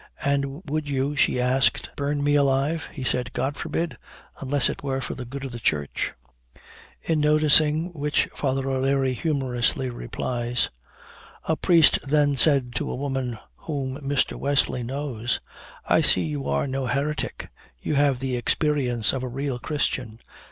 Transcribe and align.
'And 0.25 0.63
would 0.67 0.89
you,' 0.89 1.15
she 1.15 1.39
asked, 1.39 1.91
'burn 1.95 2.23
me 2.23 2.33
alive?' 2.33 2.87
He 2.91 3.03
said, 3.03 3.31
'God 3.33 3.55
forbid! 3.55 3.99
unless 4.39 4.67
it 4.67 4.81
were 4.81 4.99
for 4.99 5.13
the 5.13 5.25
good 5.25 5.45
of 5.45 5.51
the 5.51 5.59
Church.'" 5.59 6.13
In 7.03 7.19
noticing 7.19 7.93
which 7.93 8.27
Father 8.33 8.67
O'Leary 8.67 9.13
humorously 9.13 9.91
replies 9.91 10.71
"A 11.43 11.55
priest 11.55 11.99
then 12.01 12.33
said 12.33 12.73
to 12.77 12.89
a 12.89 12.95
woman, 12.95 13.37
whom 13.57 13.99
Mr. 14.01 14.39
Wesley 14.39 14.81
knows, 14.81 15.39
'I 15.85 16.01
see 16.01 16.23
you 16.23 16.47
are 16.49 16.65
no 16.65 16.87
heretic; 16.87 17.49
you 17.79 17.93
have 17.93 18.17
the 18.17 18.35
experience 18.35 19.13
of 19.13 19.21
a 19.21 19.27
real 19.29 19.59
Christian.' 19.59 20.19